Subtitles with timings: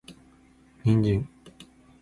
[0.81, 1.27] 人参